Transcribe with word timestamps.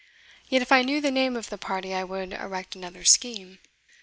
Yet 0.49 0.63
if 0.63 0.71
I 0.71 0.81
knew 0.81 0.99
the 0.99 1.11
name 1.11 1.35
of 1.35 1.49
the 1.51 1.59
party 1.59 1.93
I 1.93 2.03
would 2.03 2.33
erect 2.33 2.75
another 2.75 3.03
scheme." 3.03 3.59